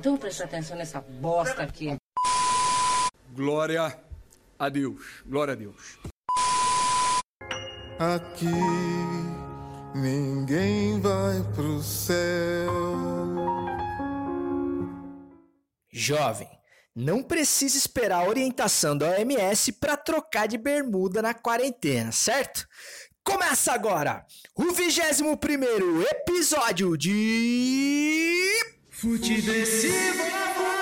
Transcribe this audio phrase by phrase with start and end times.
[0.00, 1.94] Então presta atenção nessa bosta aqui.
[3.34, 4.00] Glória
[4.58, 5.22] a Deus.
[5.26, 5.98] Glória a Deus.
[7.98, 8.46] Aqui
[9.94, 12.72] ninguém vai pro céu.
[15.92, 16.48] Jovem,
[16.96, 22.66] não precisa esperar a orientação da OMS para trocar de bermuda na quarentena, certo?
[23.22, 24.24] Começa agora
[24.56, 28.79] o 21 primeiro episódio de...
[29.00, 29.94] Futegressivo!
[29.94, 30.79] Seja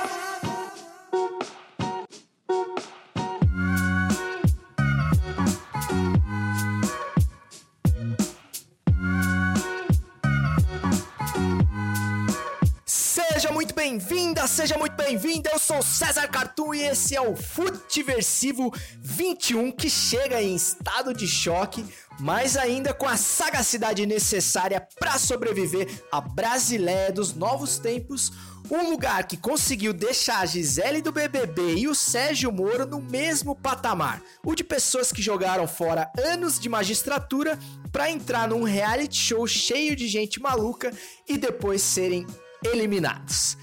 [13.78, 15.48] bem-vinda, seja muito bem-vindo.
[15.48, 21.28] Eu sou César Cartoon e esse é o Futiversivo 21 que chega em estado de
[21.28, 21.86] choque,
[22.19, 28.33] mas ainda com a sagacidade necessária para sobreviver à Brasileia dos novos tempos.
[28.69, 33.55] Um lugar que conseguiu deixar a Gisele do BBB e o Sérgio Moro no mesmo
[33.55, 37.56] patamar, o de pessoas que jogaram fora anos de magistratura
[37.92, 40.92] para entrar num reality show cheio de gente maluca
[41.28, 42.27] e depois serem
[42.64, 43.56] eliminados.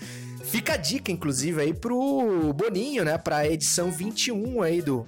[0.44, 3.18] Fica a dica, inclusive, aí pro Boninho, né?
[3.18, 5.06] Pra edição 21 aí do,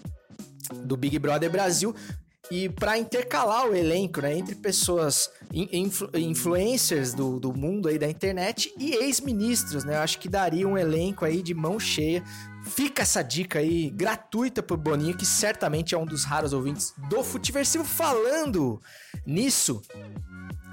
[0.83, 1.95] do Big Brother Brasil.
[2.49, 4.37] E para intercalar o elenco, né?
[4.37, 9.95] Entre pessoas, influ, influencers do, do mundo aí da internet e ex-ministros, né?
[9.95, 12.23] Eu acho que daria um elenco aí de mão cheia.
[12.67, 17.23] Fica essa dica aí gratuita pro Boninho, que certamente é um dos raros ouvintes do
[17.23, 17.83] Futiversivo.
[17.83, 18.81] Falando
[19.25, 19.81] nisso,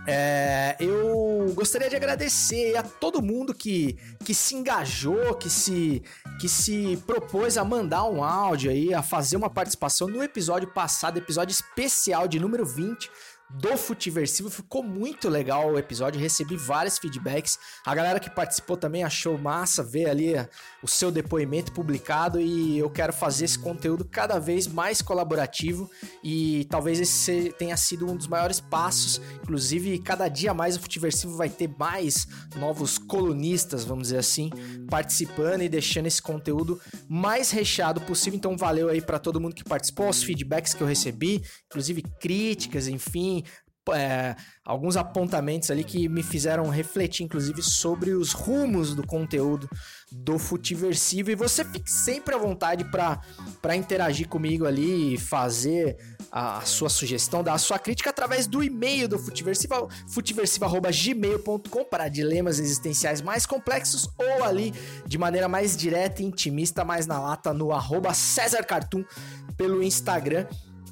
[0.06, 6.02] é, eu gostaria de agradecer a todo mundo que, que se engajou, que se,
[6.40, 11.16] que se propôs a mandar um áudio aí, a fazer uma participação no episódio passado,
[11.16, 13.10] episódio especial de número 20
[13.54, 14.50] do Futiversivo.
[14.50, 17.58] Ficou muito legal o episódio, recebi vários feedbacks.
[17.84, 20.34] A galera que participou também achou massa ver ali
[20.82, 25.90] o seu depoimento publicado e eu quero fazer esse conteúdo cada vez mais colaborativo
[26.22, 29.20] e talvez esse tenha sido um dos maiores passos.
[29.42, 34.50] Inclusive, cada dia mais o Futiversivo vai ter mais novos colunistas, vamos dizer assim,
[34.90, 38.36] participando e deixando esse conteúdo mais recheado possível.
[38.36, 42.88] Então, valeu aí para todo mundo que participou, os feedbacks que eu recebi, inclusive críticas,
[42.88, 43.43] enfim,
[43.92, 44.34] é,
[44.64, 49.68] alguns apontamentos ali que me fizeram refletir, inclusive, sobre os rumos do conteúdo
[50.10, 51.30] do Futiversivo.
[51.30, 55.96] E você fique sempre à vontade para interagir comigo ali fazer
[56.30, 62.58] a sua sugestão, dar a sua crítica através do e-mail do Futiversivo, futiversivo.gmail.com para dilemas
[62.58, 64.72] existenciais mais complexos ou ali
[65.06, 69.04] de maneira mais direta e intimista, mais na lata, no arroba César Cartoon
[69.56, 70.46] pelo Instagram.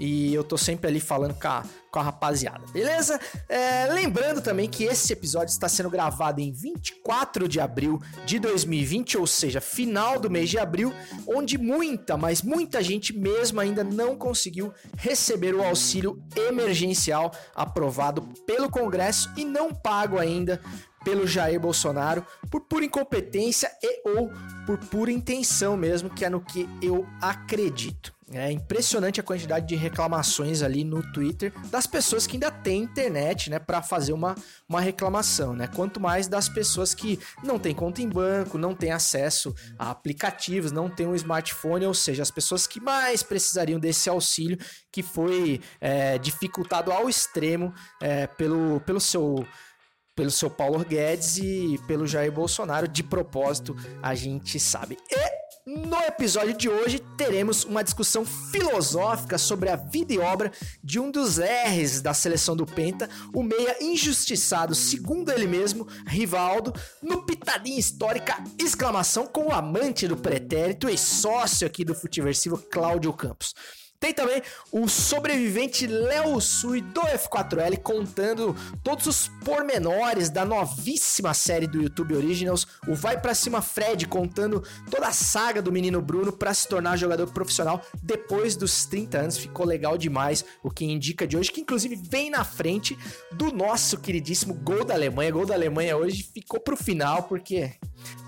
[0.05, 3.21] E eu tô sempre ali falando com a, com a rapaziada, beleza?
[3.49, 9.17] É, lembrando também que esse episódio está sendo gravado em 24 de abril de 2020,
[9.19, 10.93] ou seja, final do mês de abril,
[11.25, 18.69] onde muita, mas muita gente mesmo ainda não conseguiu receber o auxílio emergencial aprovado pelo
[18.69, 20.61] Congresso e não pago ainda
[21.05, 24.33] pelo Jair Bolsonaro por pura incompetência e ou
[24.67, 28.13] por pura intenção mesmo, que é no que eu acredito.
[28.35, 33.51] É impressionante a quantidade de reclamações ali no Twitter das pessoas que ainda têm internet,
[33.51, 34.35] né, para fazer uma,
[34.69, 35.67] uma reclamação, né?
[35.67, 40.73] Quanto mais das pessoas que não têm conta em banco, não têm acesso a aplicativos,
[40.73, 44.59] não têm um smartphone, ou seja, as pessoas que mais precisariam desse auxílio
[44.91, 49.47] que foi é, dificultado ao extremo é, pelo, pelo seu
[50.15, 54.99] pelo seu Paulo Guedes e pelo Jair Bolsonaro de propósito, a gente sabe.
[55.11, 60.51] E no episódio de hoje teremos uma discussão filosófica sobre a vida e obra
[60.83, 66.73] de um dos R's da seleção do Penta, o meia injustiçado, segundo ele mesmo, Rivaldo,
[67.01, 73.13] no Pitadinha Histórica, exclamação com o amante do pretérito e sócio aqui do Futiversivo, Cláudio
[73.13, 73.55] Campos.
[74.03, 74.43] Tem também
[74.73, 78.53] o sobrevivente Léo Sui do F4L contando
[78.83, 82.67] todos os pormenores da novíssima série do YouTube Originals.
[82.89, 84.61] O Vai Pra Cima Fred contando
[84.91, 89.39] toda a saga do menino Bruno para se tornar jogador profissional depois dos 30 anos.
[89.39, 92.99] Ficou legal demais o que indica de hoje, que inclusive vem na frente
[93.31, 95.31] do nosso queridíssimo gol da Alemanha.
[95.31, 97.71] Gol da Alemanha hoje ficou pro final porque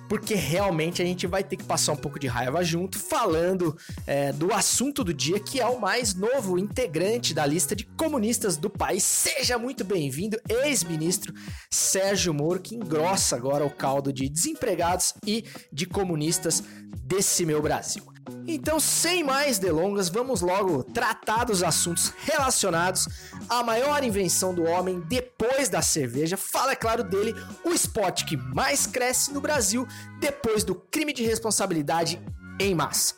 [0.09, 4.33] porque realmente a gente vai ter que passar um pouco de raiva junto, falando é,
[4.33, 8.71] do assunto do dia, que é o mais novo integrante da lista de comunistas do
[8.71, 9.03] país.
[9.05, 11.35] Seja muito bem-vindo, ex-ministro
[11.71, 16.63] Sérgio Moro, que engrossa agora o caldo de desempregados e de comunistas
[17.05, 18.14] desse meu Brasil.
[18.47, 23.09] Então, sem mais delongas, vamos logo tratar dos assuntos relacionados
[23.49, 26.37] à maior invenção do homem depois da cerveja.
[26.37, 27.35] Fala, é claro, dele,
[27.65, 29.87] o esporte que mais cresce no Brasil
[30.21, 32.21] depois do crime de responsabilidade
[32.61, 33.15] em massa.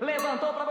[0.00, 0.69] Levantou pra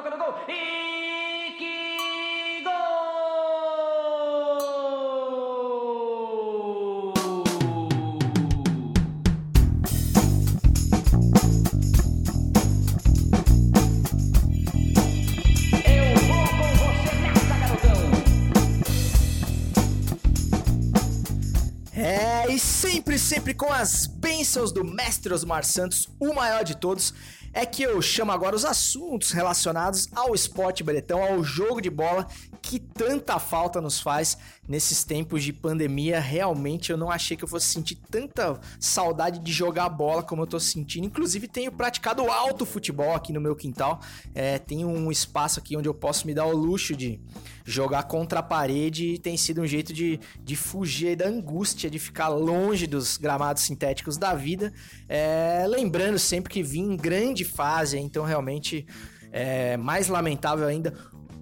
[23.19, 27.13] sempre, com as bênçãos do mestre Osmar Santos, o maior de todos,
[27.54, 32.27] é que eu chamo agora os assuntos relacionados ao esporte bretão, ao jogo de bola
[32.69, 34.38] que tanta falta nos faz
[34.68, 36.19] nesses tempos de pandemia.
[36.19, 40.45] Realmente eu não achei que eu fosse sentir tanta saudade de jogar bola como eu
[40.45, 41.07] tô sentindo.
[41.07, 44.00] Inclusive tenho praticado alto futebol aqui no meu quintal.
[44.36, 47.19] É, tem um espaço aqui onde eu posso me dar o luxo de
[47.66, 51.98] jogar contra a parede e tem sido um jeito de, de fugir da angústia de
[51.98, 54.71] ficar longe dos gramados sintéticos da vida.
[55.07, 58.86] É, lembrando sempre que vim em grande fase, então realmente
[59.31, 60.94] é mais lamentável ainda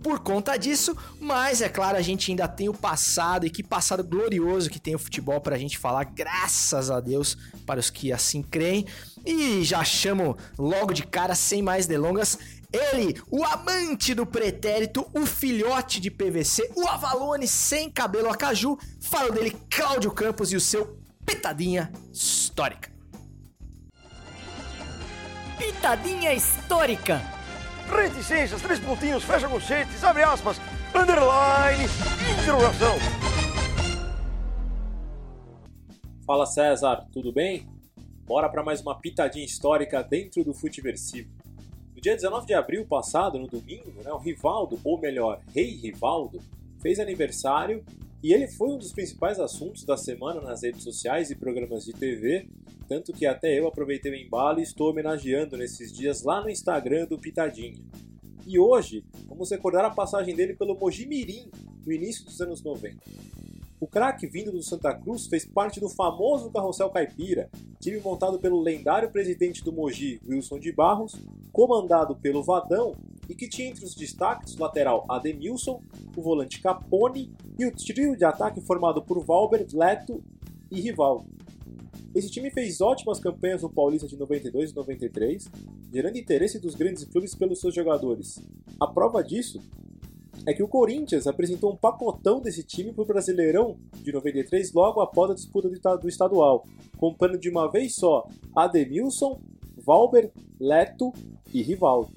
[0.07, 4.01] por conta disso, mas é claro, a gente ainda tem o passado e que passado
[4.01, 8.41] glorioso que tem o futebol pra gente falar, graças a Deus, para os que assim
[8.41, 8.85] creem.
[9.25, 12.39] E já chamo logo de cara, sem mais delongas,
[12.71, 18.79] ele, o amante do pretérito, o filhote de PVC, o Avalone sem cabelo a caju,
[19.01, 22.89] falo dele, Cláudio Campos e o seu Pitadinha Histórica.
[25.57, 27.36] Pitadinha histórica.
[27.89, 30.59] Reticências, três pontinhos, fecha conchetes, abre aspas,
[30.93, 31.85] underline,
[32.41, 32.95] interrogação.
[36.25, 37.67] Fala César, tudo bem?
[38.25, 41.29] Bora para mais uma pitadinha histórica dentro do Futiversivo.
[41.95, 46.41] No dia 19 de abril passado, no domingo, né, o Rivaldo, ou melhor, Rei Rivaldo,
[46.81, 47.83] fez aniversário
[48.27, 51.93] e ele foi um dos principais assuntos da semana nas redes sociais e programas de
[51.93, 52.45] TV,
[52.85, 57.05] tanto que até eu aproveitei o embalo e estou homenageando nesses dias lá no Instagram
[57.05, 57.81] do Pitadinha.
[58.45, 61.49] E hoje vamos recordar a passagem dele pelo Mojimirim
[61.85, 62.97] no início dos anos 90.
[63.79, 68.59] O craque vindo do Santa Cruz fez parte do famoso Carrossel Caipira, time montado pelo
[68.59, 71.15] lendário presidente do Mogi, Wilson de Barros,
[71.53, 72.93] comandado pelo Vadão
[73.29, 75.81] e que tinha entre os destaques o lateral Ademilson,
[76.13, 80.23] o volante Capone e o trio de ataque formado por Valber, Leto
[80.69, 81.25] e Rivaldo.
[82.13, 85.49] Esse time fez ótimas campanhas no Paulista de 92 e 93,
[85.91, 88.41] gerando interesse dos grandes clubes pelos seus jogadores.
[88.79, 89.61] A prova disso
[90.45, 95.01] é que o Corinthians apresentou um pacotão desse time para o Brasileirão de 93 logo
[95.01, 96.65] após a disputa do estadual,
[96.97, 99.39] comprando de uma vez só Ademilson,
[99.77, 101.11] Valber, Leto
[101.53, 102.11] e Rivaldo.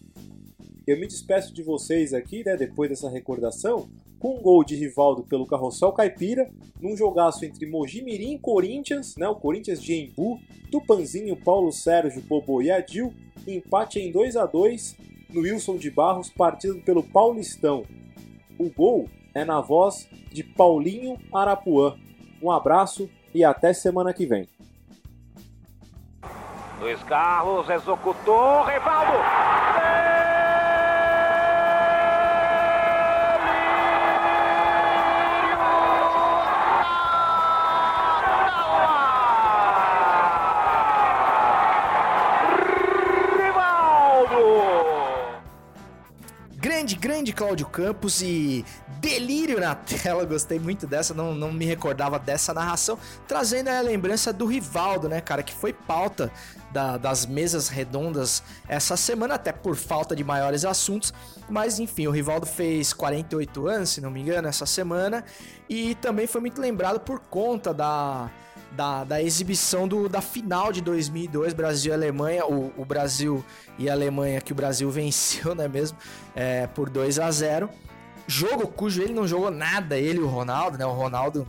[0.87, 3.89] Eu me despeço de vocês aqui, né, depois dessa recordação,
[4.21, 9.27] com um gol de Rivaldo pelo Carrossel Caipira, num jogaço entre Mojimirim e Corinthians, né,
[9.27, 10.39] o Corinthians de Embu,
[10.71, 13.13] Tupanzinho, Paulo Sérgio, Bobo e Adil,
[13.49, 14.97] empate em 2 a 2
[15.31, 17.85] no Wilson de Barros, partido pelo Paulistão.
[18.59, 21.97] O gol é na voz de Paulinho Arapuã.
[22.43, 24.47] Um abraço e até semana que vem.
[26.79, 29.70] Luiz Carlos executou, Rivaldo.
[47.01, 48.63] Grande, Cláudio Campos e
[49.01, 54.35] delírio na tela, gostei muito dessa, não, não me recordava dessa narração, trazendo a lembrança
[54.35, 56.31] do Rivaldo, né, cara, que foi pauta
[56.71, 61.15] da- das mesas redondas essa semana, até por falta de maiores assuntos,
[61.49, 65.25] mas enfim, o Rivaldo fez 48 anos, se não me engano, essa semana,
[65.71, 68.31] e também foi muito lembrado por conta da
[68.73, 73.45] da, da exibição do, da final de 2002, Brasil e Alemanha, o, o Brasil
[73.79, 75.99] e Alemanha que o Brasil venceu, não é mesmo?
[76.35, 77.69] É, por 2 a 0
[78.27, 80.87] Jogo cujo ele não jogou nada, ele e o Ronaldo, né?
[80.87, 81.49] O Ronaldo,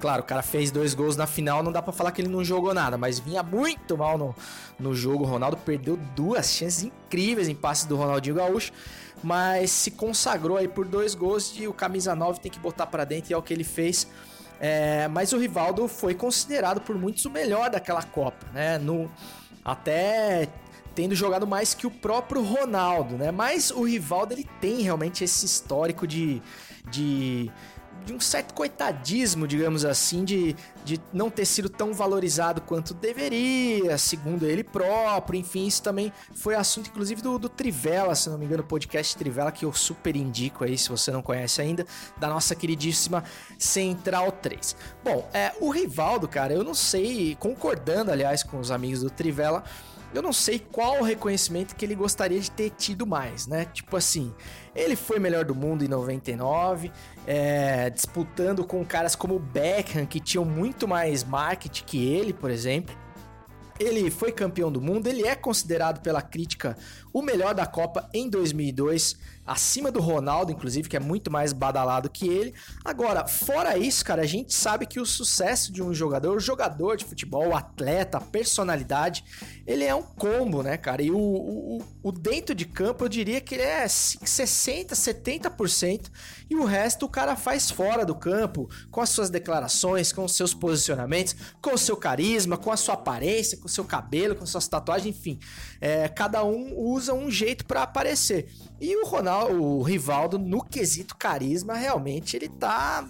[0.00, 2.42] claro, o cara fez dois gols na final, não dá pra falar que ele não
[2.42, 4.34] jogou nada, mas vinha muito mal no,
[4.76, 5.22] no jogo.
[5.22, 8.72] O Ronaldo perdeu duas chances incríveis em passes do Ronaldinho Gaúcho,
[9.22, 13.04] mas se consagrou aí por dois gols e o camisa 9 tem que botar pra
[13.04, 14.08] dentro e é o que ele fez.
[14.60, 18.78] É, mas o Rivaldo foi considerado por muitos o melhor daquela Copa, né?
[18.78, 19.10] No,
[19.64, 20.48] até
[20.94, 23.30] tendo jogado mais que o próprio Ronaldo, né?
[23.30, 26.42] Mas o Rivaldo ele tem realmente esse histórico de,
[26.90, 27.50] de
[28.04, 33.96] de um certo coitadismo, digamos assim, de, de não ter sido tão valorizado quanto deveria,
[33.98, 35.38] segundo ele próprio.
[35.38, 39.52] Enfim, isso também foi assunto, inclusive, do, do Trivela, se não me engano, podcast Trivela,
[39.52, 43.24] que eu super indico aí, se você não conhece ainda, da nossa queridíssima
[43.58, 44.76] Central 3.
[45.04, 49.64] Bom, é, o Rivaldo, cara, eu não sei, concordando, aliás, com os amigos do Trivela.
[50.12, 53.64] Eu não sei qual reconhecimento que ele gostaria de ter tido mais, né?
[53.66, 54.34] Tipo assim,
[54.74, 56.90] ele foi melhor do mundo em 99,
[57.26, 62.94] é, disputando com caras como Beckham, que tinham muito mais marketing que ele, por exemplo.
[63.80, 66.76] Ele foi campeão do mundo, ele é considerado pela crítica
[67.12, 69.16] o melhor da Copa em 2002
[69.50, 72.54] acima do Ronaldo, inclusive, que é muito mais badalado que ele.
[72.84, 77.04] Agora, fora isso, cara, a gente sabe que o sucesso de um jogador, jogador de
[77.04, 79.24] futebol, atleta, personalidade,
[79.66, 81.02] ele é um combo, né, cara?
[81.02, 86.10] E o, o, o dentro de campo, eu diria que ele é 60%, 70%,
[86.48, 90.36] e o resto o cara faz fora do campo, com as suas declarações, com os
[90.36, 94.68] seus posicionamentos, com o seu carisma, com a sua aparência, com seu cabelo, com suas
[94.68, 95.38] tatuagens, enfim.
[95.80, 98.50] É, cada um usa um jeito para aparecer.
[98.80, 103.06] E o Ronaldo, o Rivaldo, no quesito carisma, realmente ele tá.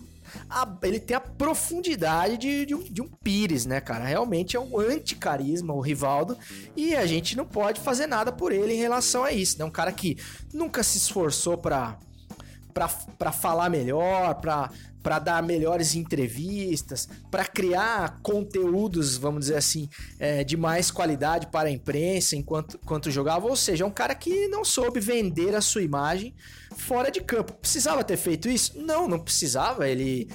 [0.49, 4.05] A, ele tem a profundidade de, de, um, de um Pires, né, cara?
[4.05, 6.38] Realmente é um anti-carisma o Rivaldo.
[6.76, 9.57] E a gente não pode fazer nada por ele em relação a isso.
[9.57, 9.64] É né?
[9.64, 10.17] um cara que
[10.52, 11.99] nunca se esforçou para
[13.19, 14.71] para falar melhor, para
[15.02, 19.88] para dar melhores entrevistas, para criar conteúdos, vamos dizer assim,
[20.19, 23.47] é, de mais qualidade para a imprensa enquanto, enquanto jogava.
[23.47, 26.35] Ou seja, é um cara que não soube vender a sua imagem
[26.76, 27.52] fora de campo.
[27.54, 28.78] Precisava ter feito isso?
[28.78, 29.88] Não, não precisava.
[29.88, 30.28] Ele,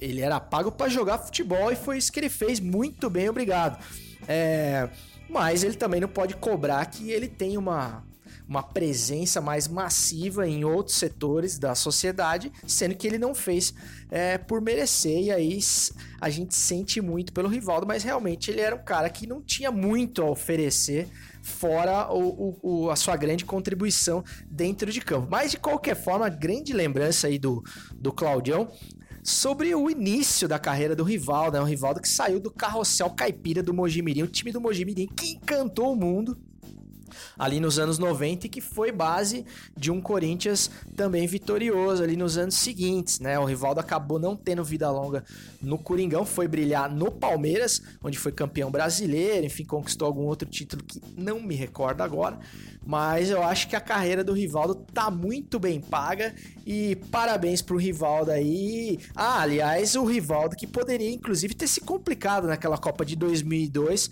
[0.00, 2.60] ele era pago para jogar futebol e foi isso que ele fez.
[2.60, 3.82] Muito bem, obrigado.
[4.28, 4.88] É,
[5.28, 8.04] mas ele também não pode cobrar que ele tenha uma
[8.48, 13.74] uma presença mais massiva em outros setores da sociedade, sendo que ele não fez
[14.10, 15.58] é, por merecer, e aí
[16.20, 19.70] a gente sente muito pelo Rivaldo, mas realmente ele era um cara que não tinha
[19.70, 21.08] muito a oferecer
[21.42, 25.28] fora o, o, a sua grande contribuição dentro de campo.
[25.30, 28.70] Mas de qualquer forma, grande lembrança aí do, do Claudião
[29.22, 31.62] sobre o início da carreira do Rivaldo, né?
[31.62, 35.92] O Rivaldo que saiu do carrossel caipira do Mojimirim, o time do Mojimirim que encantou
[35.92, 36.36] o mundo
[37.38, 39.44] ali nos anos 90 e que foi base
[39.76, 43.38] de um Corinthians também vitorioso ali nos anos seguintes, né?
[43.38, 45.24] O Rivaldo acabou não tendo vida longa
[45.60, 50.82] no Coringão, foi brilhar no Palmeiras, onde foi campeão brasileiro, enfim, conquistou algum outro título
[50.82, 52.38] que não me recordo agora,
[52.84, 56.34] mas eu acho que a carreira do Rivaldo tá muito bem paga
[56.66, 58.98] e parabéns pro Rivaldo aí.
[59.14, 64.10] Ah, aliás, o Rivaldo que poderia inclusive ter se complicado naquela Copa de 2002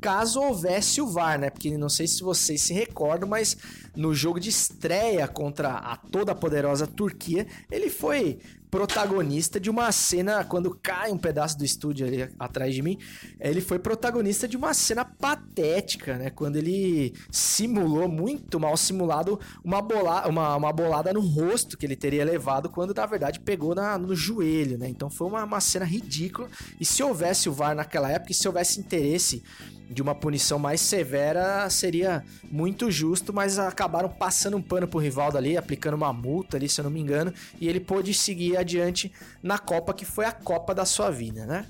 [0.00, 1.50] caso houvesse o VAR, né?
[1.50, 3.56] Porque não sei se vocês se recordam, mas
[3.94, 8.38] no jogo de estreia contra a toda poderosa Turquia, ele foi
[8.70, 12.96] protagonista de uma cena quando cai um pedaço do estúdio ali atrás de mim,
[13.40, 16.30] ele foi protagonista de uma cena patética, né?
[16.30, 21.96] Quando ele simulou muito mal simulado uma, bola, uma, uma bolada no rosto que ele
[21.96, 24.88] teria levado quando na verdade pegou na, no joelho, né?
[24.88, 26.48] Então foi uma, uma cena ridícula.
[26.80, 29.42] E se houvesse o VAR naquela época, e se houvesse interesse
[29.90, 35.36] de uma punição mais severa seria muito justo, mas acabaram passando um pano pro Rivaldo
[35.36, 39.12] ali, aplicando uma multa ali, se eu não me engano, e ele pôde seguir adiante
[39.42, 41.66] na Copa, que foi a Copa da sua vida, né?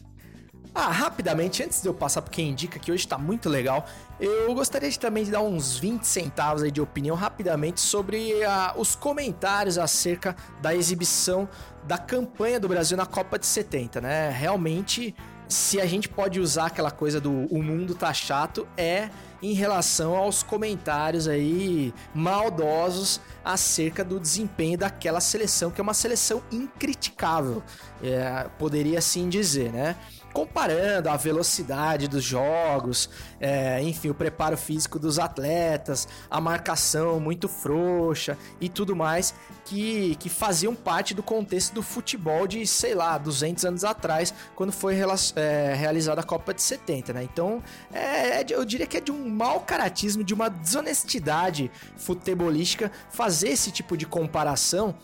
[0.72, 3.84] Ah, rapidamente, antes de eu passar para quem indica, que hoje tá muito legal,
[4.20, 8.74] eu gostaria de também de dar uns 20 centavos aí de opinião rapidamente sobre ah,
[8.76, 11.48] os comentários acerca da exibição
[11.88, 14.30] da campanha do Brasil na Copa de 70, né?
[14.30, 15.14] Realmente
[15.50, 19.10] se a gente pode usar aquela coisa do o mundo tá chato, é
[19.42, 26.42] em relação aos comentários aí maldosos acerca do desempenho daquela seleção, que é uma seleção
[26.52, 27.62] incriticável,
[28.02, 29.96] é, poderia assim dizer, né?
[30.32, 33.10] Comparando a velocidade dos jogos,
[33.40, 39.34] é, enfim, o preparo físico dos atletas, a marcação muito frouxa e tudo mais,
[39.64, 44.72] que, que faziam parte do contexto do futebol de, sei lá, 200 anos atrás, quando
[44.72, 44.96] foi
[45.36, 47.22] é, realizada a Copa de 70, né?
[47.24, 52.90] Então, é, é eu diria que é de um mau caratismo, de uma desonestidade futebolística
[53.10, 54.94] fazer esse tipo de comparação.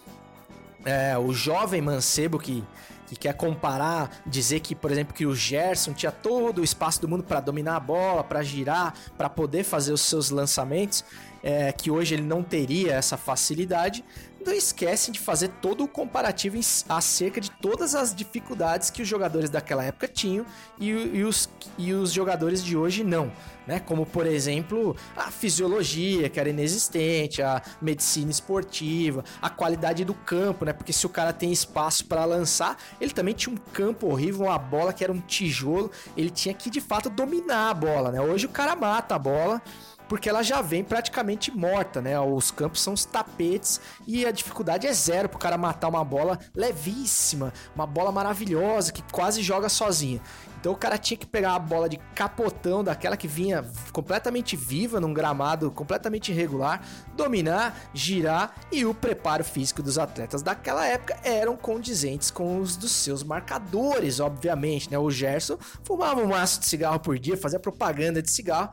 [0.84, 2.62] É, o jovem mancebo que
[3.06, 7.08] que quer comparar, dizer que, por exemplo, que o Gerson tinha todo o espaço do
[7.08, 11.04] mundo para dominar a bola, para girar, para poder fazer os seus lançamentos,
[11.42, 14.04] é, que hoje ele não teria essa facilidade,
[14.46, 19.50] não esquecem de fazer todo o comparativo acerca de todas as dificuldades que os jogadores
[19.50, 20.46] daquela época tinham
[20.78, 23.32] e, e os, e os jogadores de hoje não.
[23.66, 23.80] Né?
[23.80, 30.64] Como, por exemplo, a fisiologia, que era inexistente, a medicina esportiva, a qualidade do campo,
[30.64, 30.72] né?
[30.72, 34.58] Porque se o cara tem espaço para lançar, ele também tinha um campo horrível, uma
[34.58, 38.20] bola que era um tijolo, ele tinha que de fato dominar a bola, né?
[38.20, 39.60] Hoje o cara mata a bola
[40.08, 42.18] porque ela já vem praticamente morta, né?
[42.18, 46.38] Os campos são os tapetes e a dificuldade é zero pro cara matar uma bola
[46.54, 50.20] levíssima, uma bola maravilhosa que quase joga sozinha.
[50.66, 55.00] Então o cara tinha que pegar a bola de capotão, daquela que vinha completamente viva
[55.00, 56.82] num gramado completamente irregular,
[57.14, 62.90] dominar, girar e o preparo físico dos atletas daquela época eram condizentes com os dos
[62.90, 64.98] seus marcadores, obviamente, né?
[64.98, 68.70] O Gerson fumava um maço de cigarro por dia, fazia propaganda de cigarro.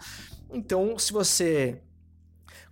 [0.54, 1.82] Então, se você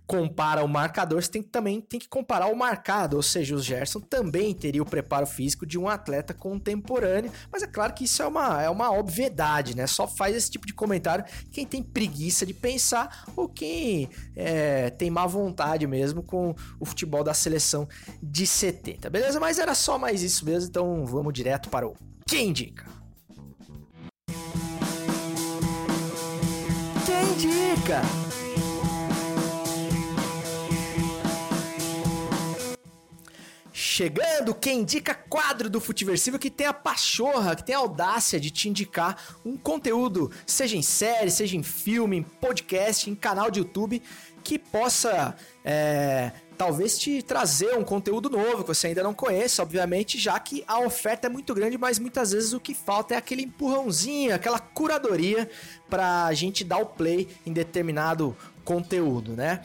[0.06, 4.00] compara o marcador, você tem também tem que comparar o marcado, ou seja, o Gerson
[4.00, 8.26] também teria o preparo físico de um atleta contemporâneo, mas é claro que isso é
[8.26, 9.86] uma, é uma obviedade, né?
[9.86, 15.10] Só faz esse tipo de comentário quem tem preguiça de pensar ou quem é, tem
[15.10, 17.88] má vontade mesmo com o futebol da seleção
[18.22, 19.40] de 70, beleza?
[19.40, 21.94] Mas era só mais isso mesmo, então vamos direto para o
[22.26, 23.01] Quem Indica.
[27.42, 28.00] Indica?
[33.72, 38.48] Chegando, quem indica quadro do Futiversivo que tem a pachorra, que tem a audácia de
[38.48, 43.58] te indicar um conteúdo, seja em série, seja em filme, em podcast, em canal de
[43.58, 44.00] YouTube,
[44.44, 45.34] que possa
[45.64, 46.30] é,
[46.62, 50.78] talvez te trazer um conteúdo novo que você ainda não conhece, obviamente, já que a
[50.78, 55.50] oferta é muito grande, mas muitas vezes o que falta é aquele empurrãozinho, aquela curadoria
[55.90, 59.60] pra gente dar o play em determinado conteúdo, né?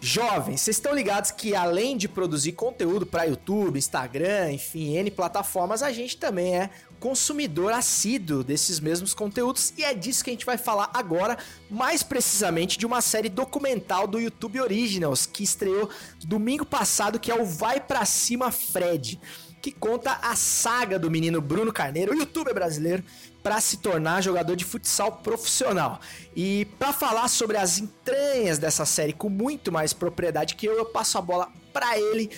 [0.00, 5.82] Jovens, vocês estão ligados que além de produzir conteúdo para YouTube, Instagram, enfim, N plataformas,
[5.82, 10.46] a gente também é consumidor assíduo desses mesmos conteúdos e é disso que a gente
[10.46, 11.38] vai falar agora,
[11.70, 15.88] mais precisamente de uma série documental do YouTube Originals que estreou
[16.24, 19.20] domingo passado, que é o Vai Pra Cima Fred,
[19.60, 23.02] que conta a saga do menino Bruno Carneiro, youtuber brasileiro,
[23.42, 26.00] para se tornar jogador de futsal profissional.
[26.34, 30.84] E para falar sobre as entranhas dessa série com muito mais propriedade que eu, eu
[30.84, 32.30] passo a bola para ele,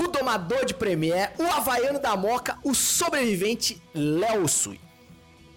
[0.00, 4.80] o domador de Premier, o havaiano da Moca, o sobrevivente Léo Sui.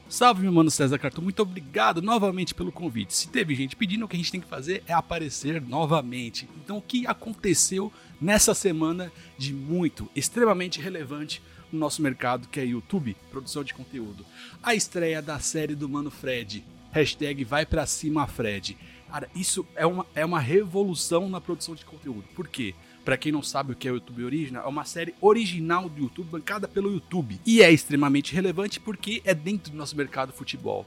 [0.09, 3.15] Salve, meu mano César Cartão, muito obrigado novamente pelo convite.
[3.15, 6.47] Se teve gente pedindo, o que a gente tem que fazer é aparecer novamente.
[6.57, 11.41] Então, o que aconteceu nessa semana de muito, extremamente relevante
[11.71, 14.25] no nosso mercado, que é YouTube, produção de conteúdo?
[14.61, 16.65] A estreia da série do Mano Fred.
[16.91, 18.77] Hashtag vai pra cima, Fred.
[19.09, 22.25] Cara, isso é uma, é uma revolução na produção de conteúdo.
[22.35, 22.75] Por quê?
[23.03, 26.03] Pra quem não sabe o que é o YouTube Original, é uma série original do
[26.03, 27.39] YouTube, bancada pelo YouTube.
[27.45, 30.85] E é extremamente relevante porque é dentro do nosso mercado futebol.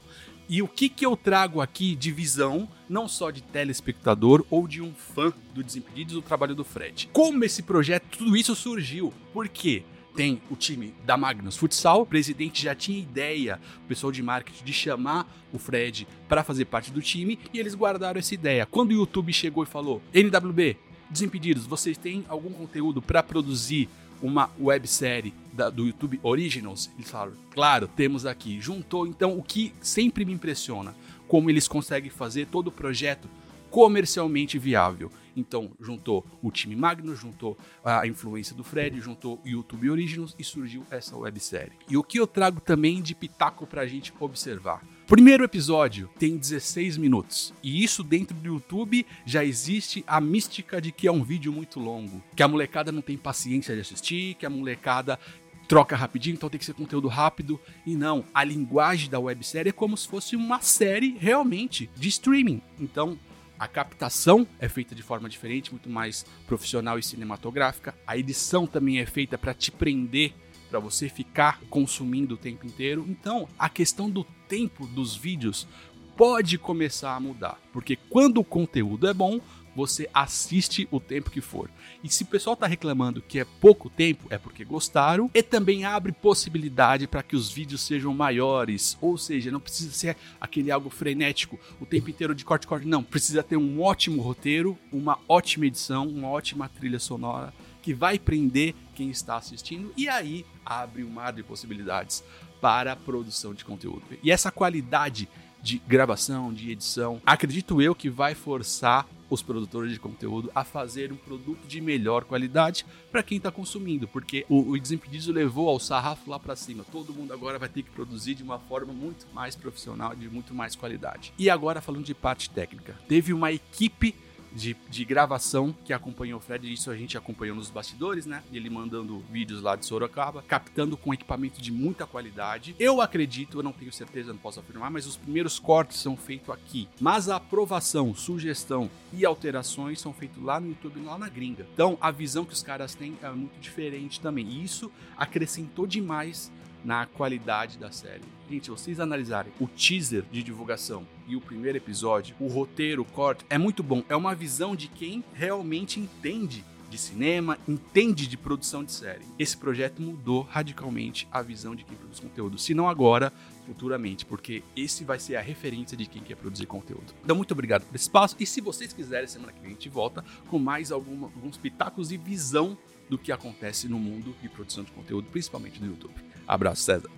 [0.49, 4.81] E o que, que eu trago aqui de visão, não só de telespectador ou de
[4.81, 7.09] um fã do Desimpedidos, do trabalho do Fred.
[7.11, 9.13] Como esse projeto, tudo isso surgiu?
[9.33, 9.83] Por quê?
[10.15, 14.63] Tem o time da Magnus Futsal, o presidente já tinha ideia, o pessoal de marketing,
[14.63, 18.65] de chamar o Fred para fazer parte do time e eles guardaram essa ideia.
[18.65, 20.77] Quando o YouTube chegou e falou: NWB,
[21.09, 23.87] Desimpedidos, vocês têm algum conteúdo para produzir
[24.21, 26.89] uma websérie da- do YouTube Originals?
[26.97, 28.59] Eles falaram, claro, temos aqui.
[28.59, 30.95] Juntou então o que sempre me impressiona,
[31.27, 33.29] como eles conseguem fazer todo o projeto
[33.69, 35.11] comercialmente viável.
[35.35, 40.43] Então, juntou o time Magnus, juntou a influência do Fred, juntou o YouTube Originals e
[40.43, 41.73] surgiu essa websérie.
[41.87, 44.81] E o que eu trago também de pitaco pra gente observar?
[45.07, 47.53] Primeiro episódio tem 16 minutos.
[47.63, 51.79] E isso dentro do YouTube já existe a mística de que é um vídeo muito
[51.79, 52.21] longo.
[52.35, 55.17] Que a molecada não tem paciência de assistir, que a molecada
[55.65, 57.57] troca rapidinho, então tem que ser conteúdo rápido.
[57.85, 62.61] E não, a linguagem da websérie é como se fosse uma série realmente de streaming.
[62.77, 63.17] Então,
[63.57, 67.95] a captação é feita de forma diferente, muito mais profissional e cinematográfica.
[68.05, 70.33] A edição também é feita para te prender,
[70.69, 73.05] para você ficar consumindo o tempo inteiro.
[73.07, 75.67] Então, a questão do tempo dos vídeos
[76.15, 79.39] pode começar a mudar, porque quando o conteúdo é bom,
[79.77, 81.69] você assiste o tempo que for.
[82.03, 85.29] E se o pessoal tá reclamando que é pouco tempo, é porque gostaram.
[85.35, 88.97] E também abre possibilidade para que os vídeos sejam maiores.
[88.99, 92.87] Ou seja, não precisa ser aquele algo frenético o tempo inteiro de corte, corte.
[92.87, 97.53] Não, precisa ter um ótimo roteiro, uma ótima edição, uma ótima trilha sonora
[97.87, 99.93] que vai prender quem está assistindo.
[99.95, 102.21] E aí abre um mar de possibilidades
[102.59, 104.03] para a produção de conteúdo.
[104.21, 105.29] E essa qualidade
[105.61, 111.13] de gravação, de edição, acredito eu que vai forçar os produtores de conteúdo a fazer
[111.13, 115.79] um produto de melhor qualidade para quem está consumindo, porque o, o Desimpedidos levou ao
[115.79, 116.83] sarrafo lá para cima.
[116.91, 120.53] Todo mundo agora vai ter que produzir de uma forma muito mais profissional, de muito
[120.53, 121.33] mais qualidade.
[121.37, 124.13] E agora falando de parte técnica, teve uma equipe
[124.53, 128.43] de, de gravação que acompanhou o Fred, isso a gente acompanhou nos bastidores, né?
[128.51, 132.75] Ele mandando vídeos lá de Sorocaba, captando com equipamento de muita qualidade.
[132.79, 136.49] Eu acredito, eu não tenho certeza, não posso afirmar, mas os primeiros cortes são feitos
[136.49, 136.87] aqui.
[136.99, 141.67] Mas a aprovação, sugestão e alterações são feitos lá no YouTube, lá na gringa.
[141.73, 144.47] Então a visão que os caras têm é muito diferente também.
[144.47, 146.51] E isso acrescentou demais
[146.87, 148.23] na qualidade da série.
[148.49, 153.45] Gente, vocês analisarem o teaser de divulgação e o primeiro episódio, o roteiro, o corte,
[153.49, 154.01] é muito bom.
[154.07, 159.25] É uma visão de quem realmente entende de cinema, entende de produção de série.
[159.37, 163.33] Esse projeto mudou radicalmente a visão de quem produz conteúdo, se não agora,
[163.65, 167.13] futuramente, porque esse vai ser a referência de quem quer produzir conteúdo.
[167.21, 168.37] Então, muito obrigado por esse espaço.
[168.39, 172.13] E se vocês quiserem, semana que vem a gente volta com mais alguma, alguns pitacos
[172.13, 172.77] e visão
[173.09, 176.15] do que acontece no mundo de produção de conteúdo, principalmente no YouTube.
[176.47, 177.09] Abraço, César.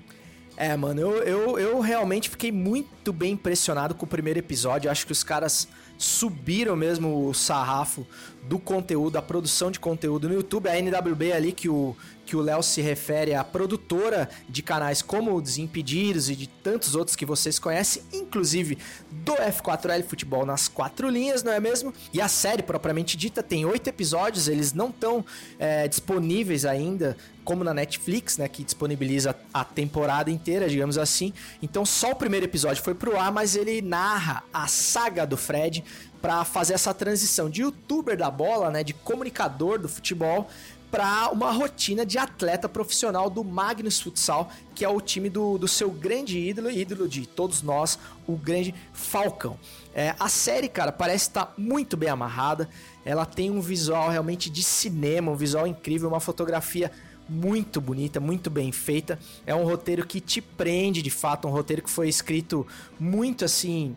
[0.57, 4.91] É, mano, eu, eu, eu realmente fiquei muito bem impressionado com o primeiro episódio.
[4.91, 8.05] Acho que os caras subiram mesmo o sarrafo
[8.43, 10.69] do conteúdo, da produção de conteúdo no YouTube.
[10.69, 11.95] A NWB ali que o
[12.29, 16.93] que o Léo se refere à produtora de canais como o Desimpedidos e de tantos
[16.93, 18.77] outros que vocês conhecem, inclusive
[19.09, 21.91] do F4L Futebol nas quatro linhas, não é mesmo?
[22.13, 25.25] E a série propriamente dita tem oito episódios, eles não estão
[25.57, 31.33] é, disponíveis ainda como na Netflix, né, que disponibiliza a temporada inteira, digamos assim.
[31.63, 35.83] Então só o primeiro episódio foi pro ar, mas ele narra a saga do Fred
[36.21, 40.47] para fazer essa transição de youtuber da bola, né, de comunicador do futebol
[40.91, 45.67] para uma rotina de atleta profissional do Magnus Futsal, que é o time do, do
[45.67, 49.57] seu grande ídolo, ídolo de todos nós, o grande Falcão.
[49.93, 52.69] É, a série, cara, parece estar muito bem amarrada.
[53.05, 56.91] Ela tem um visual realmente de cinema, um visual incrível, uma fotografia
[57.27, 59.19] muito bonita, muito bem feita.
[59.45, 62.65] É um roteiro que te prende, de fato, um roteiro que foi escrito
[62.99, 63.95] muito assim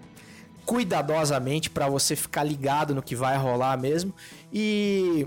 [0.65, 4.15] cuidadosamente para você ficar ligado no que vai rolar mesmo.
[4.53, 5.27] E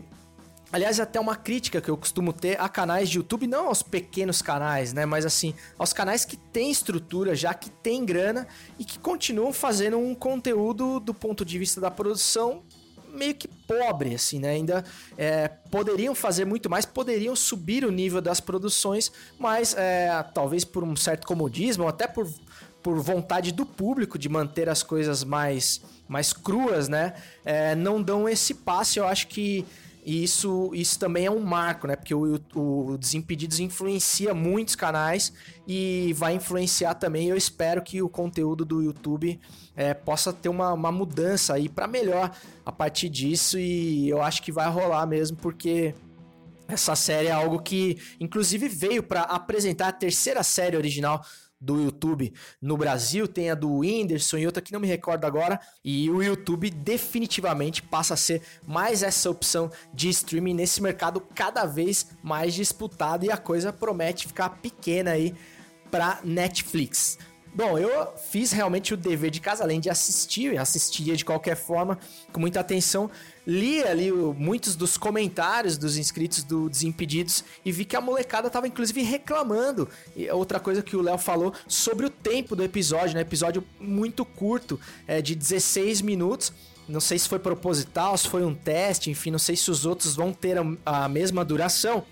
[0.71, 4.41] Aliás, até uma crítica que eu costumo ter a canais de YouTube, não aos pequenos
[4.41, 5.05] canais, né?
[5.05, 8.45] Mas assim, aos canais que têm estrutura, já que têm grana
[8.77, 12.63] e que continuam fazendo um conteúdo do ponto de vista da produção
[13.07, 14.49] meio que pobre, assim, né?
[14.49, 14.83] Ainda
[15.17, 20.83] é, poderiam fazer muito mais, poderiam subir o nível das produções, mas é, talvez por
[20.83, 22.29] um certo comodismo, ou até por,
[22.85, 27.15] por vontade do público de manter as coisas mais, mais cruas, né?
[27.43, 28.99] É, não dão esse passe.
[28.99, 29.65] Eu acho que
[30.05, 31.95] isso, isso também é um marco, né?
[31.95, 35.33] Porque o, o Desimpedidos influencia muitos canais
[35.67, 37.27] e vai influenciar também.
[37.27, 39.39] Eu espero que o conteúdo do YouTube
[39.75, 42.29] é, possa ter uma, uma mudança aí para melhor
[42.63, 43.57] a partir disso.
[43.57, 45.95] E eu acho que vai rolar mesmo, porque
[46.67, 51.25] essa série é algo que, inclusive, veio para apresentar a terceira série original
[51.59, 55.59] do YouTube no Brasil, tem a do Whindersson e outra que não me recordo agora,
[55.83, 61.65] e o YouTube definitivamente passa a ser mais essa opção de streaming nesse mercado cada
[61.65, 65.33] vez mais disputado e a coisa promete ficar pequena aí
[65.89, 67.17] para Netflix.
[67.55, 71.97] Bom, eu fiz realmente o dever de casa, além de assistir, assistia de qualquer forma,
[72.33, 73.09] com muita atenção.
[73.47, 78.67] Li ali muitos dos comentários dos inscritos do Desimpedidos e vi que a molecada tava
[78.67, 79.87] inclusive reclamando.
[80.17, 83.21] E outra coisa que o Léo falou sobre o tempo do episódio, né?
[83.21, 86.51] Episódio muito curto, é, de 16 minutos.
[86.89, 90.13] Não sei se foi proposital, se foi um teste, enfim, não sei se os outros
[90.13, 92.03] vão ter a, a mesma duração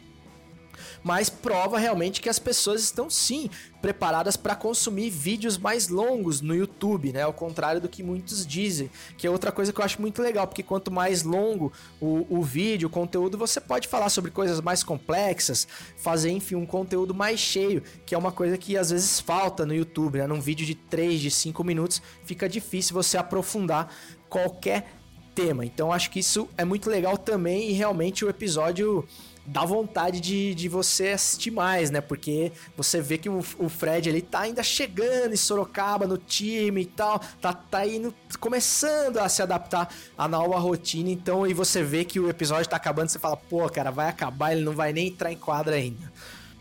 [1.04, 3.50] mas prova realmente que as pessoas estão sim
[3.82, 7.22] preparadas para consumir vídeos mais longos no YouTube, né?
[7.24, 10.48] Ao contrário do que muitos dizem, que é outra coisa que eu acho muito legal,
[10.48, 14.84] porque quanto mais longo o, o vídeo, o conteúdo, você pode falar sobre coisas mais
[14.84, 19.66] complexas, fazer, enfim, um conteúdo mais cheio, que é uma coisa que às vezes falta
[19.66, 20.28] no YouTube, né?
[20.28, 23.94] Num vídeo de 3, de 5 minutos, fica difícil você aprofundar
[24.30, 24.88] qualquer
[25.36, 25.66] tema.
[25.66, 29.06] Então acho que isso é muito legal também e realmente o episódio
[29.46, 32.02] dá vontade de, de você assistir mais, né?
[32.02, 36.82] Porque você vê que o, o Fred ele tá ainda chegando em Sorocaba no time
[36.82, 41.84] e tal, tá, tá indo, começando a se adaptar à nova rotina, então aí você
[41.84, 44.94] vê que o episódio tá acabando, você fala, pô, cara, vai acabar, ele não vai
[44.94, 46.12] nem entrar em quadra ainda.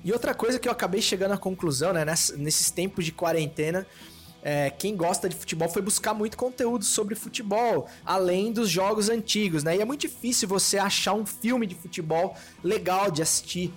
[0.04, 3.86] E outra coisa que eu acabei chegando à conclusão, né, nesses tempos de quarentena,
[4.42, 9.62] é, quem gosta de futebol foi buscar muito conteúdo sobre futebol, além dos jogos antigos,
[9.62, 9.76] né?
[9.76, 13.72] E é muito difícil você achar um filme de futebol legal de assistir.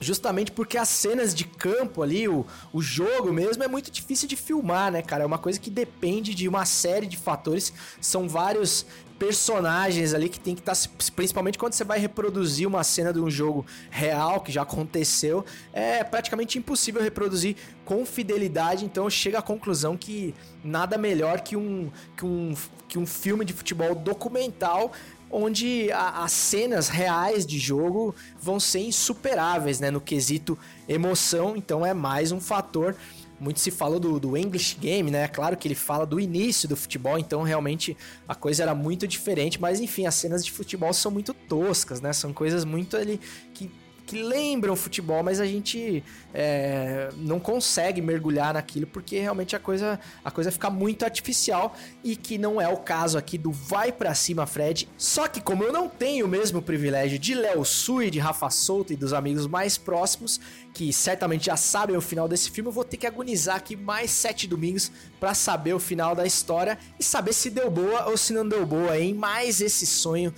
[0.00, 4.34] Justamente porque as cenas de campo ali, o, o jogo mesmo, é muito difícil de
[4.34, 5.22] filmar, né, cara?
[5.22, 7.72] É uma coisa que depende de uma série de fatores.
[8.00, 8.84] São vários
[9.22, 10.74] personagens ali que tem que estar.
[10.74, 15.44] Tá, principalmente quando você vai reproduzir uma cena de um jogo real que já aconteceu,
[15.72, 17.54] é praticamente impossível reproduzir
[17.84, 18.84] com fidelidade.
[18.84, 22.52] Então chega à conclusão que nada melhor que um, que um,
[22.88, 24.90] que um filme de futebol documental
[25.30, 29.88] onde a, as cenas reais de jogo vão ser insuperáveis, né?
[29.88, 30.58] No quesito
[30.88, 32.96] emoção, então é mais um fator
[33.42, 35.26] muito se falou do, do English Game, né?
[35.26, 39.60] Claro que ele fala do início do futebol, então realmente a coisa era muito diferente,
[39.60, 42.12] mas enfim, as cenas de futebol são muito toscas, né?
[42.12, 43.20] São coisas muito ali
[43.52, 43.68] que
[44.06, 46.02] que lembram futebol, mas a gente
[46.34, 52.16] é, não consegue mergulhar naquilo porque realmente a coisa, a coisa fica muito artificial e
[52.16, 54.88] que não é o caso aqui do Vai Pra Cima Fred.
[54.96, 58.92] Só que como eu não tenho o mesmo privilégio de Léo Sui, de Rafa Souto
[58.92, 60.40] e dos amigos mais próximos,
[60.74, 64.10] que certamente já sabem o final desse filme, eu vou ter que agonizar aqui mais
[64.10, 68.32] sete domingos para saber o final da história e saber se deu boa ou se
[68.32, 70.34] não deu boa em mais esse sonho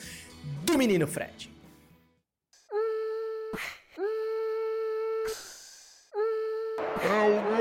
[0.64, 1.53] do menino Fred.
[7.04, 7.54] É o gol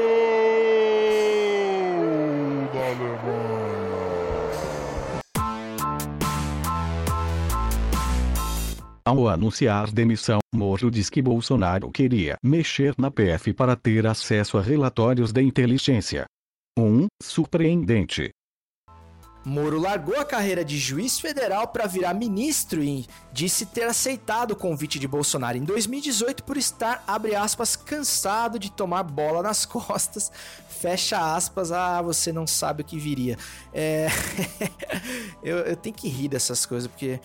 [2.73, 3.43] da Alemanha.
[9.05, 14.61] Ao anunciar demissão, Moro diz que Bolsonaro queria mexer na PF para ter acesso a
[14.61, 16.25] relatórios da inteligência.
[16.79, 16.81] 1.
[16.81, 18.29] Um, surpreendente.
[19.45, 24.55] Moro largou a carreira de juiz federal para virar ministro e disse ter aceitado o
[24.55, 30.31] convite de Bolsonaro em 2018 por estar, abre aspas, cansado de tomar bola nas costas,
[30.69, 33.37] fecha aspas, ah, você não sabe o que viria.
[33.73, 34.07] É...
[35.43, 37.19] eu, eu tenho que rir dessas coisas, porque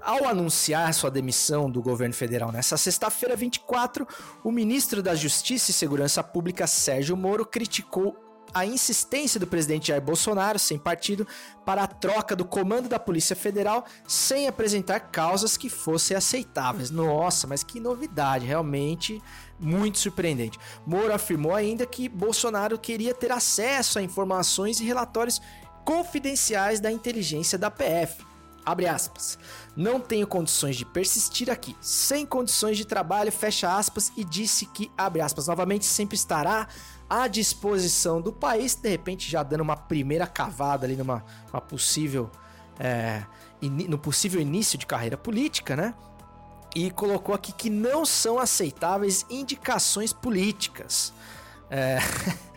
[0.00, 4.06] ao anunciar sua demissão do governo federal nessa sexta-feira 24,
[4.42, 10.02] o ministro da Justiça e Segurança Pública, Sérgio Moro, criticou a insistência do presidente Jair
[10.02, 11.26] Bolsonaro, sem partido,
[11.64, 16.90] para a troca do comando da Polícia Federal sem apresentar causas que fossem aceitáveis.
[16.90, 19.22] Nossa, mas que novidade, realmente
[19.58, 20.58] muito surpreendente.
[20.86, 25.40] Moro afirmou ainda que Bolsonaro queria ter acesso a informações e relatórios
[25.84, 28.28] confidenciais da inteligência da PF.
[28.64, 29.38] Abre aspas.
[29.74, 34.90] Não tenho condições de persistir aqui, sem condições de trabalho, fecha aspas, e disse que,
[34.98, 36.68] abre aspas, novamente sempre estará
[37.08, 41.20] à disposição do país, de repente já dando uma primeira cavada ali numa
[41.68, 42.30] possível.
[42.78, 43.24] É,
[43.60, 45.94] no possível início de carreira política, né?
[46.76, 51.12] E colocou aqui que não são aceitáveis indicações políticas.
[51.70, 51.98] É...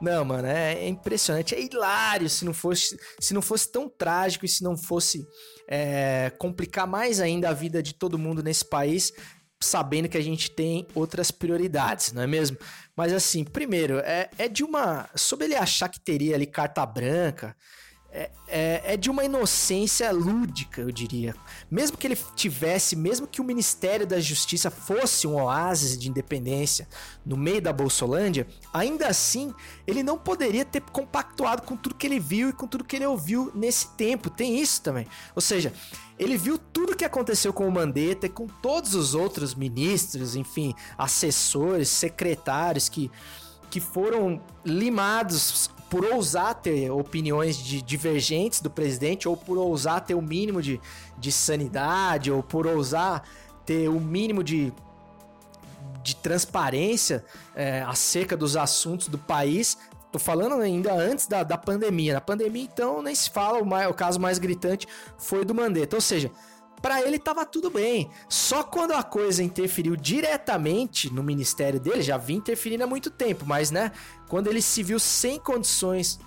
[0.00, 4.44] Não, mano, é, é, impressionante, é hilário se não fosse, se não fosse tão trágico
[4.44, 5.26] e se não fosse
[5.66, 9.12] é, complicar mais ainda a vida de todo mundo nesse país,
[9.60, 12.56] sabendo que a gente tem outras prioridades, não é mesmo?
[12.96, 15.08] Mas assim, primeiro, é, é de uma.
[15.14, 17.56] Sobre ele achar que teria ali carta branca,
[18.18, 21.36] é, é, é, de uma inocência lúdica, eu diria.
[21.70, 26.88] Mesmo que ele tivesse, mesmo que o Ministério da Justiça fosse um oásis de independência
[27.24, 29.54] no meio da Bolsolândia, ainda assim
[29.86, 33.06] ele não poderia ter compactuado com tudo que ele viu e com tudo que ele
[33.06, 34.28] ouviu nesse tempo.
[34.28, 35.06] Tem isso também.
[35.36, 35.72] Ou seja,
[36.18, 40.74] ele viu tudo que aconteceu com o Mandetta e com todos os outros ministros, enfim,
[40.96, 43.12] assessores, secretários que,
[43.70, 50.14] que foram limados por ousar ter opiniões de, divergentes do presidente, ou por ousar ter
[50.14, 50.80] o mínimo de,
[51.16, 53.22] de sanidade, ou por ousar
[53.64, 54.72] ter o mínimo de,
[56.02, 59.78] de transparência é, acerca dos assuntos do país.
[60.12, 62.14] Tô falando ainda antes da, da pandemia.
[62.14, 64.86] Na pandemia, então, nem se fala, o, mais, o caso mais gritante
[65.18, 65.96] foi do Mandetta.
[65.96, 66.30] Ou seja,
[66.80, 68.10] para ele tava tudo bem.
[68.28, 73.44] Só quando a coisa interferiu diretamente no ministério dele, já vinha interferindo há muito tempo,
[73.46, 73.92] mas né,
[74.28, 76.18] quando ele se viu sem condições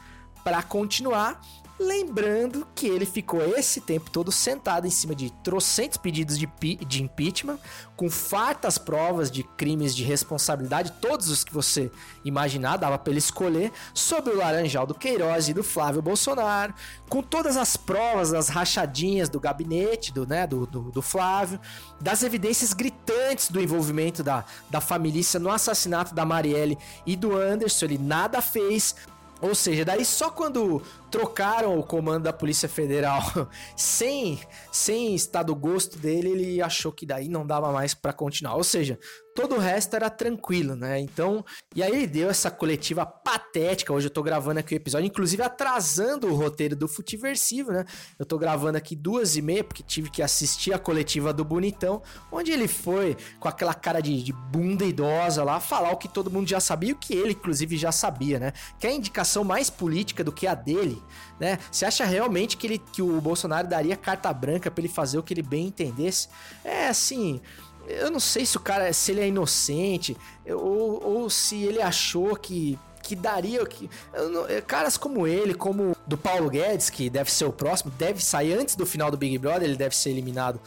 [0.44, 1.40] para continuar,
[1.84, 6.48] Lembrando que ele ficou esse tempo todo sentado em cima de trocentos pedidos de,
[6.86, 7.58] de impeachment,
[7.96, 11.92] com fartas provas de crimes de responsabilidade, todos os que você
[12.24, 16.74] imaginar, dava para ele escolher, sobre o Laranjal do Queiroz e do Flávio Bolsonaro,
[17.10, 21.60] com todas as provas das rachadinhas do gabinete do, né, do, do, do Flávio,
[22.00, 27.86] das evidências gritantes do envolvimento da, da família no assassinato da Marielle e do Anderson,
[27.86, 28.96] ele nada fez,
[29.42, 30.82] ou seja, daí só quando
[31.12, 33.22] trocaram o comando da Polícia Federal
[33.76, 34.40] sem,
[34.72, 38.56] sem estar do gosto dele, ele achou que daí não dava mais para continuar.
[38.56, 38.98] Ou seja,
[39.36, 41.00] todo o resto era tranquilo, né?
[41.00, 41.44] Então,
[41.76, 43.92] e aí ele deu essa coletiva patética.
[43.92, 47.86] Hoje eu tô gravando aqui o episódio, inclusive atrasando o roteiro do Futiversivo, né?
[48.18, 52.02] Eu tô gravando aqui duas e meia, porque tive que assistir a coletiva do Bonitão,
[52.32, 56.32] onde ele foi com aquela cara de, de bunda idosa lá, falar o que todo
[56.32, 58.54] mundo já sabia, o que ele, inclusive, já sabia, né?
[58.80, 61.01] Que é a indicação mais política do que a dele
[61.40, 61.58] né?
[61.72, 65.24] Você acha realmente que, ele, que o Bolsonaro daria carta branca para ele fazer o
[65.24, 66.30] que ele bem entendesse?
[66.64, 67.42] É assim,
[67.88, 70.16] eu não sei se o cara, se ele é inocente
[70.48, 76.16] ou, ou se ele achou que que daria que não, caras como ele, como do
[76.16, 79.64] Paulo Guedes, que deve ser o próximo, deve sair antes do final do Big Brother,
[79.64, 80.62] ele deve ser eliminado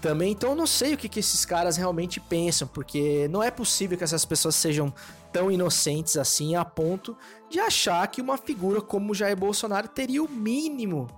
[0.00, 0.32] também.
[0.32, 3.98] Então eu não sei o que, que esses caras realmente pensam, porque não é possível
[3.98, 4.94] que essas pessoas sejam
[5.36, 7.14] tão inocentes assim a ponto
[7.50, 11.08] de achar que uma figura como Jair Bolsonaro teria o mínimo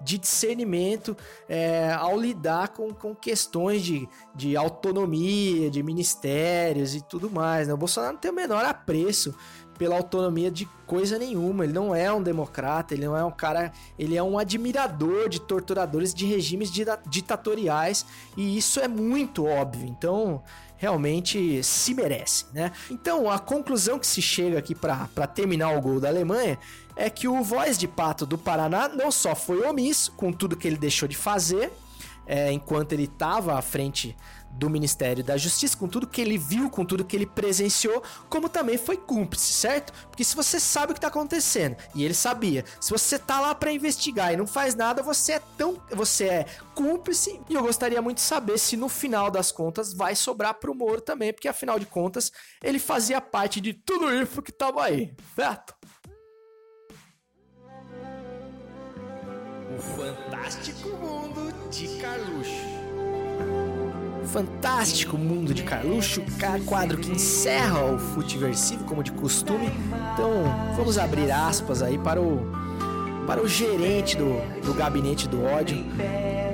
[0.00, 1.16] de discernimento
[1.48, 7.66] é, ao lidar com, com questões de, de autonomia, de ministérios e tudo mais.
[7.66, 7.74] Né?
[7.74, 9.34] O Bolsonaro não tem o menor apreço
[9.76, 11.64] pela autonomia de coisa nenhuma.
[11.64, 13.72] Ele não é um democrata, ele não é um cara.
[13.98, 16.70] Ele é um admirador de torturadores de regimes
[17.08, 18.06] ditatoriais
[18.36, 19.88] e isso é muito óbvio.
[19.88, 20.42] Então,
[20.84, 22.70] realmente se merece, né?
[22.90, 26.58] Então, a conclusão que se chega aqui para terminar o gol da Alemanha
[26.94, 30.68] é que o voz de pato do Paraná não só foi omisso com tudo que
[30.68, 31.72] ele deixou de fazer,
[32.26, 34.14] é, enquanto ele estava à frente
[34.54, 38.48] do Ministério da Justiça, com tudo que ele viu, com tudo que ele presenciou, como
[38.48, 39.92] também foi cúmplice, certo?
[40.08, 43.54] Porque se você sabe o que está acontecendo, e ele sabia, se você tá lá
[43.54, 48.00] para investigar e não faz nada, você é tão, você é cúmplice, e eu gostaria
[48.00, 51.78] muito de saber se no final das contas vai sobrar pro Moro também, porque afinal
[51.78, 52.30] de contas,
[52.62, 55.74] ele fazia parte de tudo isso que tava aí, certo?
[59.76, 62.73] O fantástico mundo de Carluxo.
[64.26, 66.22] Fantástico Mundo de Carluxo,
[66.66, 69.70] quadro que encerra o Futiversivo, como de costume.
[70.12, 70.44] Então,
[70.76, 72.40] vamos abrir aspas aí para o,
[73.26, 75.84] para o gerente do, do gabinete do ódio,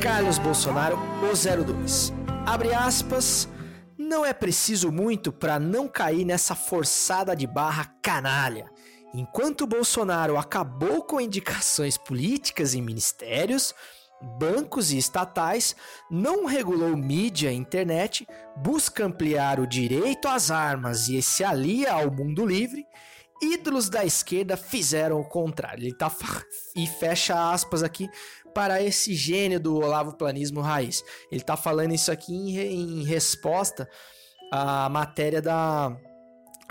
[0.02, 2.12] Carlos Bolsonaro, o 02.
[2.46, 3.48] Abre aspas.
[3.96, 8.68] Não é preciso muito para não cair nessa forçada de barra canalha.
[9.12, 13.74] Enquanto Bolsonaro acabou com indicações políticas em ministérios,
[14.20, 15.74] bancos e estatais,
[16.10, 22.10] não regulou mídia e internet, busca ampliar o direito às armas e se alia ao
[22.10, 22.86] mundo livre,
[23.42, 25.84] ídolos da esquerda fizeram o contrário.
[25.84, 26.12] Ele tá
[26.76, 28.08] e fecha aspas aqui
[28.54, 31.02] para esse gênio do Olavo Planismo Raiz.
[31.30, 33.88] Ele tá falando isso aqui em, em resposta
[34.52, 35.96] à matéria da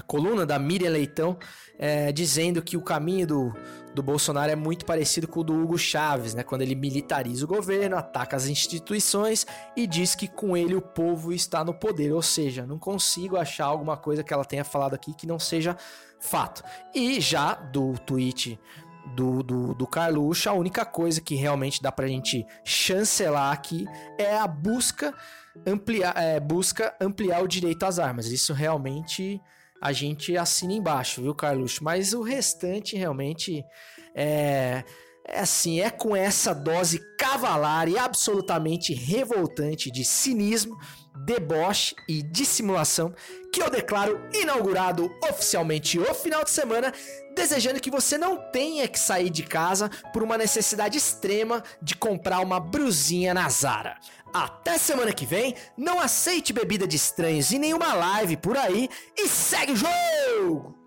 [0.07, 1.38] coluna da Miriam Leitão,
[1.77, 3.53] é, dizendo que o caminho do,
[3.93, 6.43] do Bolsonaro é muito parecido com o do Hugo Chaves, né?
[6.43, 11.34] Quando ele militariza o governo, ataca as instituições e diz que com ele o povo
[11.34, 12.13] está no poder.
[12.13, 15.75] Ou seja, não consigo achar alguma coisa que ela tenha falado aqui que não seja
[16.19, 16.63] fato.
[16.93, 18.60] E já do tweet
[19.15, 23.86] do, do, do Carluxo, a única coisa que realmente dá pra gente chancelar aqui
[24.17, 25.13] é a busca
[25.65, 28.28] ampliar, é, busca ampliar o direito às armas.
[28.28, 29.41] Isso realmente
[29.81, 31.83] a gente assina embaixo, viu, Carluxo?
[31.83, 33.63] Mas o restante realmente
[34.13, 34.83] é,
[35.31, 40.77] é assim, é com essa dose cavalar e absolutamente revoltante de cinismo,
[41.25, 43.13] deboche e dissimulação
[43.53, 46.93] que eu declaro inaugurado oficialmente o final de semana,
[47.35, 52.39] desejando que você não tenha que sair de casa por uma necessidade extrema de comprar
[52.39, 53.97] uma brusinha na Zara.
[54.33, 59.27] Até semana que vem, não aceite bebida de estranhos em nenhuma live por aí e
[59.27, 60.78] segue o jogo!